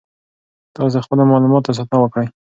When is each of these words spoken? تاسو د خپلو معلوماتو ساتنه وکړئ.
تاسو 0.75 0.93
د 0.99 1.03
خپلو 1.05 1.23
معلوماتو 1.31 1.75
ساتنه 1.77 1.97
وکړئ. 2.01 2.27